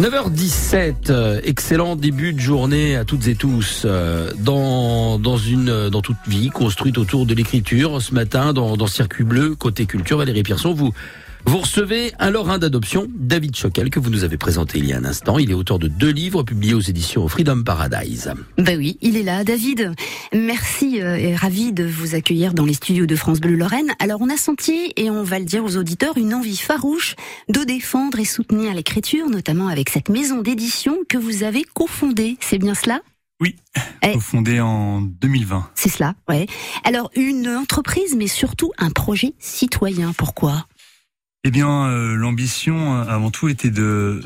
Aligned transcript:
9h17, 0.00 1.10
euh, 1.10 1.40
excellent 1.44 1.94
début 1.94 2.32
de 2.32 2.40
journée 2.40 2.96
à 2.96 3.04
toutes 3.04 3.28
et 3.28 3.34
tous. 3.34 3.82
Euh, 3.84 4.32
dans, 4.38 5.18
dans, 5.18 5.36
une, 5.36 5.90
dans 5.90 6.00
toute 6.00 6.16
vie 6.26 6.48
construite 6.48 6.96
autour 6.96 7.26
de 7.26 7.34
l'écriture, 7.34 8.00
ce 8.00 8.14
matin, 8.14 8.54
dans, 8.54 8.78
dans 8.78 8.86
Circuit 8.86 9.24
Bleu, 9.24 9.54
côté 9.54 9.84
culture, 9.84 10.16
Valérie 10.16 10.42
Pierson, 10.42 10.72
vous 10.72 10.94
vous 11.46 11.58
recevez 11.58 12.12
un 12.18 12.30
lorrain 12.30 12.58
d'adoption, 12.58 13.06
David 13.14 13.56
Choquel, 13.56 13.90
que 13.90 13.98
vous 13.98 14.10
nous 14.10 14.24
avez 14.24 14.36
présenté 14.36 14.78
il 14.78 14.86
y 14.86 14.92
a 14.92 14.98
un 14.98 15.04
instant. 15.04 15.38
Il 15.38 15.50
est 15.50 15.54
auteur 15.54 15.78
de 15.78 15.88
deux 15.88 16.10
livres 16.10 16.42
publiés 16.42 16.74
aux 16.74 16.80
éditions 16.80 17.26
Freedom 17.28 17.62
Paradise. 17.62 18.32
Ben 18.58 18.78
oui, 18.78 18.98
il 19.00 19.16
est 19.16 19.22
là, 19.22 19.42
David. 19.44 19.92
Merci 20.32 21.00
euh, 21.00 21.16
et 21.16 21.34
ravi 21.34 21.72
de 21.72 21.84
vous 21.84 22.14
accueillir 22.14 22.54
dans 22.54 22.64
les 22.64 22.74
studios 22.74 23.06
de 23.06 23.16
France 23.16 23.40
Bleu 23.40 23.56
Lorraine. 23.56 23.92
Alors 23.98 24.20
on 24.20 24.28
a 24.28 24.36
senti, 24.36 24.92
et 24.96 25.10
on 25.10 25.22
va 25.22 25.38
le 25.38 25.44
dire 25.44 25.64
aux 25.64 25.76
auditeurs, 25.76 26.16
une 26.18 26.34
envie 26.34 26.56
farouche 26.56 27.16
de 27.48 27.64
défendre 27.64 28.18
et 28.18 28.24
soutenir 28.24 28.74
l'écriture, 28.74 29.28
notamment 29.28 29.68
avec 29.68 29.90
cette 29.90 30.08
maison 30.08 30.42
d'édition 30.42 30.98
que 31.08 31.18
vous 31.18 31.42
avez 31.42 31.64
cofondée. 31.64 32.36
C'est 32.40 32.58
bien 32.58 32.74
cela? 32.74 33.00
Oui, 33.40 33.56
eh. 34.02 34.12
cofondée 34.12 34.60
en 34.60 35.00
2020. 35.00 35.70
C'est 35.74 35.88
cela, 35.88 36.14
ouais. 36.28 36.46
Alors 36.84 37.10
une 37.16 37.48
entreprise, 37.48 38.14
mais 38.14 38.26
surtout 38.26 38.70
un 38.76 38.90
projet 38.90 39.32
citoyen. 39.38 40.12
Pourquoi? 40.12 40.66
Eh 41.44 41.50
bien, 41.50 41.86
euh, 41.86 42.14
l'ambition 42.14 42.94
euh, 42.94 43.04
avant 43.06 43.30
tout 43.30 43.48
était 43.48 43.70
de 43.70 44.20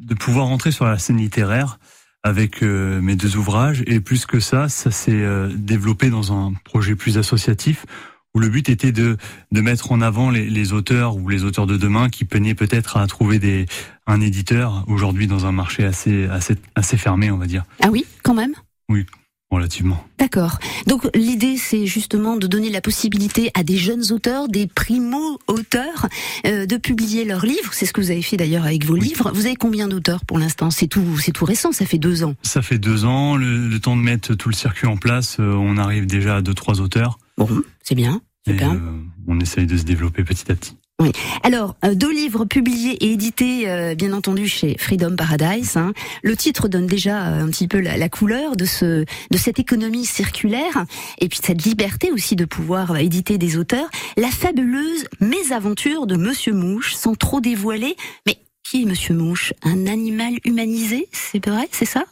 de 0.00 0.14
pouvoir 0.14 0.46
rentrer 0.46 0.72
sur 0.72 0.84
la 0.84 0.98
scène 0.98 1.18
littéraire 1.18 1.78
avec 2.22 2.62
euh, 2.62 3.00
mes 3.00 3.16
deux 3.16 3.36
ouvrages 3.36 3.82
et 3.86 4.00
plus 4.00 4.26
que 4.26 4.40
ça, 4.40 4.68
ça 4.68 4.90
s'est 4.90 5.24
développé 5.54 6.10
dans 6.10 6.32
un 6.32 6.52
projet 6.64 6.96
plus 6.96 7.18
associatif 7.18 7.86
où 8.34 8.40
le 8.40 8.48
but 8.48 8.68
était 8.68 8.92
de 8.92 9.16
de 9.52 9.60
mettre 9.60 9.92
en 9.92 10.00
avant 10.00 10.30
les, 10.30 10.50
les 10.50 10.72
auteurs 10.72 11.16
ou 11.16 11.28
les 11.28 11.44
auteurs 11.44 11.66
de 11.66 11.76
demain 11.76 12.08
qui 12.08 12.24
peinaient 12.24 12.54
peut-être 12.54 12.96
à 12.96 13.06
trouver 13.06 13.38
des 13.38 13.66
un 14.06 14.20
éditeur 14.20 14.84
aujourd'hui 14.88 15.28
dans 15.28 15.46
un 15.46 15.52
marché 15.52 15.84
assez 15.84 16.26
assez 16.26 16.56
assez 16.74 16.96
fermé, 16.96 17.30
on 17.30 17.38
va 17.38 17.46
dire. 17.46 17.64
Ah 17.80 17.90
oui, 17.90 18.04
quand 18.22 18.34
même? 18.34 18.54
Oui, 18.88 19.06
Relativement. 19.50 20.04
D'accord. 20.18 20.60
Donc 20.86 21.08
l'idée, 21.12 21.56
c'est 21.56 21.84
justement 21.84 22.36
de 22.36 22.46
donner 22.46 22.70
la 22.70 22.80
possibilité 22.80 23.50
à 23.54 23.64
des 23.64 23.76
jeunes 23.76 24.12
auteurs, 24.12 24.48
des 24.48 24.68
primo-auteurs, 24.68 26.06
euh, 26.46 26.66
de 26.66 26.76
publier 26.76 27.24
leurs 27.24 27.44
livres. 27.44 27.72
C'est 27.72 27.84
ce 27.84 27.92
que 27.92 28.00
vous 28.00 28.12
avez 28.12 28.22
fait 28.22 28.36
d'ailleurs 28.36 28.64
avec 28.64 28.84
vos 28.84 28.94
livres. 28.94 29.32
Vous 29.34 29.46
avez 29.46 29.56
combien 29.56 29.88
d'auteurs 29.88 30.24
pour 30.24 30.38
l'instant? 30.38 30.70
C'est 30.70 30.86
tout, 30.86 31.18
c'est 31.18 31.32
tout 31.32 31.44
récent. 31.44 31.72
Ça 31.72 31.84
fait 31.84 31.98
deux 31.98 32.22
ans. 32.22 32.36
Ça 32.42 32.62
fait 32.62 32.78
deux 32.78 33.04
ans. 33.04 33.36
Le, 33.36 33.80
temps 33.80 33.96
de 33.96 34.02
mettre 34.02 34.34
tout 34.34 34.50
le 34.50 34.54
circuit 34.54 34.86
en 34.86 34.96
place, 34.96 35.38
euh, 35.40 35.54
on 35.54 35.78
arrive 35.78 36.06
déjà 36.06 36.36
à 36.36 36.42
deux 36.42 36.54
trois 36.54 36.80
auteurs. 36.80 37.18
Bon, 37.36 37.48
c'est 37.82 37.96
bien. 37.96 38.20
Super. 38.46 38.72
Euh, 38.72 38.78
on 39.26 39.40
essaye 39.40 39.66
de 39.66 39.76
se 39.76 39.84
développer 39.84 40.22
petit 40.22 40.52
à 40.52 40.54
petit. 40.54 40.76
Oui. 41.00 41.12
Alors, 41.42 41.76
euh, 41.82 41.94
deux 41.94 42.12
livres 42.12 42.44
publiés 42.44 42.92
et 43.02 43.12
édités, 43.12 43.70
euh, 43.70 43.94
bien 43.94 44.12
entendu, 44.12 44.46
chez 44.46 44.76
Freedom 44.78 45.16
Paradise. 45.16 45.78
Hein. 45.78 45.94
Le 46.22 46.36
titre 46.36 46.68
donne 46.68 46.86
déjà 46.86 47.26
euh, 47.26 47.42
un 47.42 47.48
petit 47.48 47.68
peu 47.68 47.80
la, 47.80 48.08
couleur 48.10 48.54
de 48.54 48.66
ce, 48.66 49.06
de 49.30 49.38
cette 49.38 49.58
économie 49.58 50.04
circulaire 50.04 50.84
et 51.18 51.28
puis 51.30 51.38
cette 51.42 51.64
liberté 51.64 52.12
aussi 52.12 52.36
de 52.36 52.44
pouvoir 52.44 52.98
éditer 52.98 53.38
des 53.38 53.56
auteurs. 53.56 53.88
La 54.18 54.28
fabuleuse 54.28 55.06
mésaventure 55.20 56.06
de 56.06 56.16
Monsieur 56.16 56.52
Mouche, 56.52 56.94
sans 56.94 57.14
trop 57.14 57.40
dévoiler. 57.40 57.96
Mais 58.26 58.36
qui 58.62 58.82
est 58.82 58.86
Monsieur 58.86 59.14
Mouche? 59.14 59.54
Un 59.62 59.86
animal 59.86 60.34
humanisé, 60.44 61.08
c'est 61.12 61.44
vrai, 61.46 61.66
c'est 61.72 61.86
ça? 61.86 62.04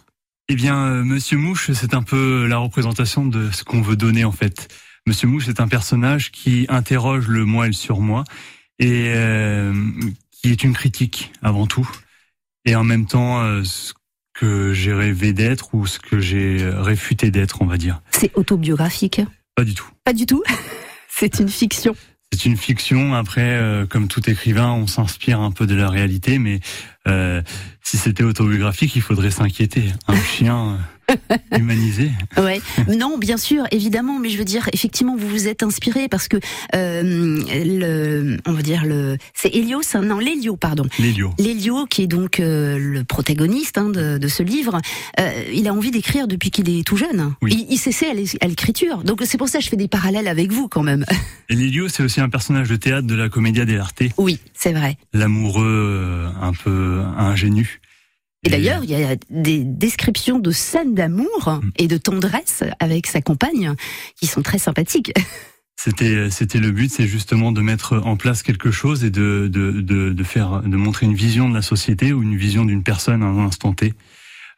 Eh 0.48 0.54
bien, 0.54 1.04
Monsieur 1.04 1.36
Mouche, 1.36 1.72
c'est 1.74 1.92
un 1.92 2.02
peu 2.02 2.46
la 2.46 2.56
représentation 2.56 3.26
de 3.26 3.50
ce 3.50 3.64
qu'on 3.64 3.82
veut 3.82 3.96
donner 3.96 4.24
en 4.24 4.32
fait. 4.32 4.68
Monsieur 5.06 5.28
Mouche 5.28 5.48
est 5.48 5.60
un 5.60 5.68
personnage 5.68 6.30
qui 6.30 6.64
interroge 6.70 7.28
le 7.28 7.44
moi 7.44 7.66
et 7.66 7.68
le 7.68 7.74
surmoi 7.74 8.24
et 8.78 9.12
euh, 9.14 9.72
qui 10.30 10.50
est 10.50 10.62
une 10.62 10.72
critique 10.72 11.32
avant 11.42 11.66
tout, 11.66 11.88
et 12.64 12.76
en 12.76 12.84
même 12.84 13.06
temps 13.06 13.40
euh, 13.42 13.64
ce 13.64 13.92
que 14.34 14.72
j'ai 14.72 14.92
rêvé 14.92 15.32
d'être 15.32 15.74
ou 15.74 15.86
ce 15.86 15.98
que 15.98 16.20
j'ai 16.20 16.58
réfuté 16.62 17.30
d'être, 17.30 17.60
on 17.62 17.66
va 17.66 17.76
dire. 17.76 18.00
C'est 18.10 18.30
autobiographique 18.36 19.20
Pas 19.56 19.64
du 19.64 19.74
tout. 19.74 19.88
Pas 20.04 20.12
du 20.12 20.26
tout. 20.26 20.42
C'est 21.08 21.40
une 21.40 21.48
fiction. 21.48 21.96
C'est 22.32 22.44
une 22.44 22.56
fiction. 22.56 23.14
Après, 23.14 23.56
euh, 23.56 23.86
comme 23.86 24.06
tout 24.06 24.28
écrivain, 24.28 24.70
on 24.70 24.86
s'inspire 24.86 25.40
un 25.40 25.50
peu 25.50 25.66
de 25.66 25.74
la 25.74 25.88
réalité, 25.88 26.38
mais 26.38 26.60
euh, 27.06 27.42
si 27.82 27.96
c'était 27.96 28.22
autobiographique, 28.22 28.94
il 28.96 29.02
faudrait 29.02 29.30
s'inquiéter. 29.30 29.84
Un 30.06 30.20
chien. 30.22 30.78
Humanisé. 31.56 32.10
Ouais. 32.36 32.60
Non, 32.88 33.18
bien 33.18 33.36
sûr, 33.36 33.64
évidemment, 33.72 34.18
mais 34.20 34.28
je 34.28 34.38
veux 34.38 34.44
dire, 34.44 34.68
effectivement, 34.72 35.16
vous 35.16 35.28
vous 35.28 35.48
êtes 35.48 35.62
inspiré 35.62 36.08
parce 36.08 36.28
que 36.28 36.36
euh, 36.74 37.02
le, 37.02 38.36
on 38.46 38.52
va 38.52 38.62
dire 38.62 38.84
le, 38.84 39.16
c'est 39.34 39.48
Hélios, 39.48 39.80
hein, 39.94 40.02
non, 40.02 40.18
Lélio, 40.18 40.56
pardon. 40.56 40.84
Lélio. 40.98 41.34
Lélio, 41.38 41.86
qui 41.86 42.02
est 42.02 42.06
donc 42.06 42.38
euh, 42.38 42.78
le 42.78 43.02
protagoniste 43.02 43.76
hein, 43.78 43.88
de, 43.88 44.18
de, 44.18 44.28
ce 44.28 44.42
livre. 44.42 44.80
Euh, 45.18 45.44
il 45.52 45.66
a 45.66 45.74
envie 45.74 45.90
d'écrire 45.90 46.28
depuis 46.28 46.50
qu'il 46.50 46.70
est 46.70 46.86
tout 46.86 46.96
jeune. 46.96 47.34
Oui. 47.42 47.66
Il, 47.68 47.74
il 47.74 47.78
s'essaie 47.78 48.10
à 48.10 48.46
l'écriture. 48.46 49.02
Donc 49.02 49.22
c'est 49.24 49.38
pour 49.38 49.48
ça 49.48 49.58
que 49.58 49.64
je 49.64 49.70
fais 49.70 49.76
des 49.76 49.88
parallèles 49.88 50.28
avec 50.28 50.52
vous 50.52 50.68
quand 50.68 50.82
même. 50.82 51.04
Et 51.48 51.56
Lélio, 51.56 51.88
c'est 51.88 52.02
aussi 52.02 52.20
un 52.20 52.28
personnage 52.28 52.68
de 52.68 52.76
théâtre 52.76 53.06
de 53.06 53.14
la 53.14 53.28
Commedia 53.28 53.64
dell'arte. 53.64 54.02
Oui, 54.16 54.38
c'est 54.54 54.72
vrai. 54.72 54.96
L'amoureux, 55.12 56.28
un 56.40 56.52
peu 56.52 57.00
ingénu. 57.16 57.80
Et 58.44 58.50
d'ailleurs, 58.50 58.84
il 58.84 58.90
y 58.90 59.02
a 59.02 59.16
des 59.30 59.64
descriptions 59.64 60.38
de 60.38 60.50
scènes 60.50 60.94
d'amour 60.94 61.60
et 61.76 61.88
de 61.88 61.96
tendresse 61.96 62.62
avec 62.78 63.06
sa 63.06 63.20
compagne 63.20 63.74
qui 64.16 64.26
sont 64.26 64.42
très 64.42 64.58
sympathiques. 64.58 65.12
C'était 65.80 66.28
c'était 66.30 66.58
le 66.58 66.72
but, 66.72 66.90
c'est 66.90 67.06
justement 67.06 67.52
de 67.52 67.60
mettre 67.60 67.96
en 68.04 68.16
place 68.16 68.42
quelque 68.42 68.72
chose 68.72 69.04
et 69.04 69.10
de 69.10 69.48
de 69.50 69.80
de, 69.80 70.10
de 70.10 70.24
faire 70.24 70.62
de 70.62 70.76
montrer 70.76 71.06
une 71.06 71.14
vision 71.14 71.48
de 71.48 71.54
la 71.54 71.62
société 71.62 72.12
ou 72.12 72.22
une 72.22 72.36
vision 72.36 72.64
d'une 72.64 72.82
personne 72.82 73.22
à 73.22 73.26
un 73.26 73.38
instant 73.38 73.72
T. 73.72 73.94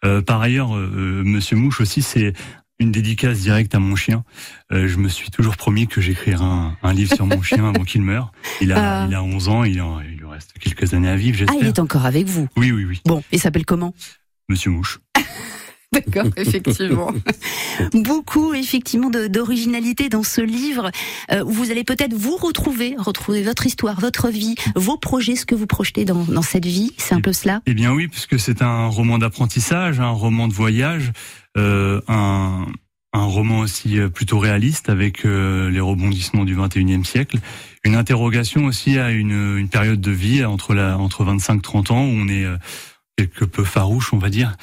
Euh, 0.05 0.23
par 0.23 0.41
ailleurs, 0.41 0.75
euh, 0.75 0.91
euh 0.95 1.23
Monsieur 1.23 1.57
Mouche 1.57 1.83
aussi, 1.83 2.01
c'est 2.01 2.33
une 2.79 2.91
dédicace 2.91 3.41
directe 3.41 3.75
à 3.75 3.79
mon 3.79 3.95
chien. 3.95 4.25
Euh, 4.73 4.89
je 4.89 4.97
me 4.97 5.09
suis 5.09 5.31
toujours 5.31 5.57
promis 5.59 5.87
que 5.87 6.01
j'écrirais 6.01 6.43
un, 6.43 6.75
un, 6.83 6.93
livre 6.95 7.15
sur 7.15 7.27
mon 7.27 7.43
chien 7.43 7.69
avant 7.69 7.85
qu'il 7.85 8.01
meure. 8.01 8.33
Il 8.63 8.73
a, 8.73 9.03
ah. 9.03 9.07
il 9.07 9.15
a 9.15 9.23
11 9.23 9.49
ans, 9.49 9.65
il, 9.65 9.83
en, 9.83 10.01
reste 10.41 10.59
quelques 10.59 10.95
années 10.95 11.09
à 11.09 11.17
vivre, 11.17 11.37
j'espère. 11.37 11.57
Ah, 11.59 11.63
il 11.63 11.69
est 11.69 11.79
encore 11.79 12.07
avec 12.07 12.27
vous 12.27 12.49
Oui, 12.57 12.73
oui, 12.73 12.85
oui. 12.85 13.01
Bon, 13.05 13.23
il 13.31 13.39
s'appelle 13.39 13.67
comment? 13.67 13.95
Monsieur 14.49 14.71
Mouche. 14.71 15.01
D'accord, 15.93 16.27
effectivement. 16.37 17.13
Beaucoup, 17.93 18.55
effectivement, 18.55 19.11
d'originalité 19.11 20.09
dans 20.09 20.23
ce 20.23 20.41
livre. 20.41 20.91
Euh, 21.33 21.45
où 21.45 21.51
vous 21.51 21.71
allez 21.71 21.85
peut-être 21.85 22.15
vous 22.15 22.37
retrouver, 22.37 22.95
retrouver 22.97 23.43
votre 23.43 23.67
histoire, 23.67 24.01
votre 24.01 24.29
vie, 24.29 24.55
vos 24.77 24.97
projets, 24.97 25.37
ce 25.37 25.45
que 25.45 25.55
vous 25.55 25.67
projetez 25.67 26.05
dans, 26.05 26.25
dans 26.25 26.43
cette 26.43 26.67
vie. 26.67 26.93
C'est 26.97 27.15
un 27.15 27.21
peu 27.21 27.33
cela? 27.33 27.61
Eh 27.67 27.75
bien 27.75 27.93
oui, 27.93 28.09
puisque 28.09 28.39
c'est 28.39 28.63
un 28.63 28.87
roman 28.87 29.19
d'apprentissage, 29.19 30.01
un 30.01 30.11
roman 30.11 30.47
de 30.49 30.55
voyage, 30.55 31.13
euh, 31.57 32.01
un, 32.07 32.67
un 33.13 33.25
roman 33.25 33.61
aussi 33.61 33.99
euh, 33.99 34.09
plutôt 34.09 34.39
réaliste 34.39 34.89
avec 34.89 35.25
euh, 35.25 35.71
les 35.71 35.81
rebondissements 35.81 36.45
du 36.45 36.57
21e 36.57 37.05
siècle, 37.05 37.39
une 37.85 37.97
interrogation 37.97 38.65
aussi 38.67 38.99
à 38.99 39.11
une, 39.11 39.57
une 39.59 39.69
période 39.69 40.01
de 40.01 40.11
vie 40.11 40.45
entre 40.45 40.75
la 40.75 40.97
entre 40.99 41.25
25-30 41.25 41.93
ans 41.93 42.05
où 42.05 42.11
on 42.11 42.29
est 42.29 42.45
euh, 42.45 42.57
quelque 43.17 43.45
peu 43.45 43.65
farouche, 43.65 44.13
on 44.13 44.19
va 44.19 44.31
dire. 44.31 44.57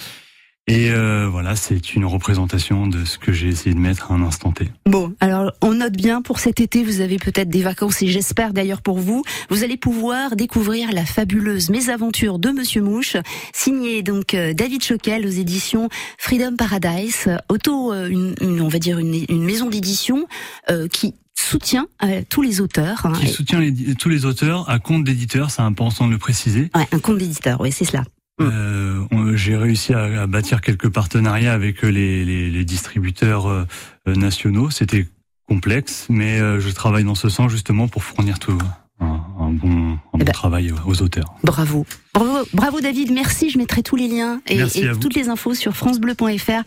Et 0.69 0.91
euh, 0.91 1.29
voilà, 1.31 1.55
c'est 1.55 1.95
une 1.95 2.03
représentation 2.03 2.87
de 2.87 3.05
ce 3.05 3.17
que 3.17 3.31
j'ai 3.31 3.47
essayé 3.47 3.73
de 3.73 3.79
mettre 3.79 4.11
à 4.11 4.15
un 4.15 4.21
instant 4.21 4.51
T. 4.51 4.69
Bon, 4.85 5.13
alors 5.21 5.53
on 5.61 5.75
note 5.75 5.93
bien 5.93 6.21
pour 6.21 6.39
cet 6.39 6.59
été, 6.59 6.83
vous 6.83 6.99
avez 6.99 7.17
peut-être 7.17 7.47
des 7.47 7.61
vacances 7.61 8.01
et 8.01 8.07
j'espère 8.07 8.51
d'ailleurs 8.51 8.81
pour 8.81 8.99
vous, 8.99 9.23
vous 9.49 9.63
allez 9.63 9.77
pouvoir 9.77 10.35
découvrir 10.35 10.91
la 10.91 11.05
fabuleuse 11.05 11.69
mésaventure 11.69 12.37
de 12.37 12.49
Monsieur 12.49 12.81
Mouche, 12.81 13.15
signé 13.53 14.03
donc 14.03 14.33
euh, 14.33 14.53
David 14.53 14.83
Choquel 14.83 15.25
aux 15.25 15.29
éditions 15.29 15.87
Freedom 16.17 16.57
Paradise, 16.57 17.29
auto, 17.47 17.93
euh, 17.93 18.09
une, 18.09 18.61
on 18.61 18.67
va 18.67 18.79
dire 18.79 18.99
une, 18.99 19.25
une 19.29 19.43
maison 19.43 19.69
d'édition 19.69 20.27
euh, 20.69 20.89
qui 20.89 21.13
soutient 21.39 21.87
euh, 22.03 22.23
tous 22.29 22.41
les 22.41 22.61
auteurs. 22.61 23.05
Hein, 23.05 23.13
qui 23.19 23.27
soutient 23.27 23.59
les, 23.59 23.95
tous 23.95 24.09
les 24.09 24.25
auteurs 24.25 24.69
à 24.69 24.79
compte 24.79 25.03
d'éditeur, 25.03 25.49
c'est 25.49 25.61
important 25.61 26.07
de 26.07 26.11
le 26.11 26.17
préciser. 26.17 26.69
Ouais, 26.75 26.87
un 26.91 26.99
compte 26.99 27.19
d'éditeur, 27.19 27.61
oui, 27.61 27.71
c'est 27.71 27.85
cela. 27.85 28.03
Mm. 28.39 28.43
Euh, 28.43 29.35
j'ai 29.35 29.55
réussi 29.57 29.93
à, 29.93 30.21
à, 30.21 30.27
bâtir 30.27 30.61
quelques 30.61 30.89
partenariats 30.89 31.53
avec 31.53 31.81
les, 31.81 32.23
les, 32.23 32.49
les 32.49 32.65
distributeurs 32.65 33.47
euh, 33.47 33.65
nationaux. 34.05 34.69
C'était 34.69 35.07
complexe, 35.47 36.07
mais 36.09 36.39
euh, 36.39 36.59
je 36.59 36.69
travaille 36.69 37.03
dans 37.03 37.15
ce 37.15 37.29
sens 37.29 37.51
justement 37.51 37.87
pour 37.87 38.03
fournir 38.03 38.37
tout 38.39 38.57
un, 38.99 39.21
un 39.39 39.51
bon, 39.51 39.97
bon 40.27 40.31
travail 40.33 40.73
aux 40.85 41.01
auteurs. 41.01 41.33
Bravo. 41.43 41.85
bravo. 42.13 42.47
Bravo 42.53 42.81
David, 42.81 43.11
merci. 43.11 43.49
Je 43.49 43.57
mettrai 43.57 43.83
tous 43.83 43.95
les 43.95 44.07
liens 44.07 44.41
et, 44.47 44.59
et 44.59 44.91
toutes 44.99 45.15
les 45.15 45.29
infos 45.29 45.53
sur 45.53 45.75
francebleu.fr, 45.75 46.63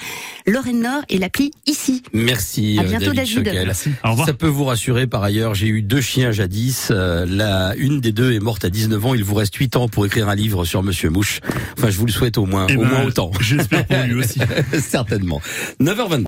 Lorraine 0.46 0.80
Nord 0.80 1.02
et 1.08 1.18
l'appli 1.18 1.52
ici. 1.66 2.02
Merci. 2.12 2.78
À 2.78 2.84
bientôt 2.84 3.12
David. 3.12 3.42
David. 3.42 3.72
Au 4.04 4.10
revoir. 4.10 4.26
Ça 4.26 4.34
peut 4.34 4.46
vous 4.46 4.64
rassurer 4.64 5.06
par 5.06 5.22
ailleurs, 5.22 5.54
j'ai 5.54 5.68
eu 5.68 5.82
deux 5.82 6.00
chiens 6.00 6.32
jadis. 6.32 6.88
Euh, 6.90 7.26
la 7.28 7.74
une 7.76 8.00
des 8.00 8.12
deux 8.12 8.32
est 8.32 8.40
morte 8.40 8.64
à 8.64 8.70
19 8.70 9.06
ans. 9.06 9.14
Il 9.14 9.24
vous 9.24 9.34
reste 9.34 9.54
8 9.54 9.76
ans 9.76 9.88
pour 9.88 10.06
écrire 10.06 10.28
un 10.28 10.34
livre 10.34 10.64
sur 10.64 10.82
Monsieur 10.82 11.10
Mouche. 11.10 11.40
Enfin, 11.78 11.90
je 11.90 11.98
vous 11.98 12.06
le 12.06 12.12
souhaite 12.12 12.38
au 12.38 12.46
moins, 12.46 12.66
eh 12.68 12.76
au 12.76 12.82
ben, 12.82 12.88
moins 12.88 13.04
autant. 13.04 13.30
J'espère 13.40 13.86
pour 13.86 13.98
lui 14.04 14.14
aussi. 14.14 14.40
Certainement. 14.80 15.40
9h22. 15.80 16.18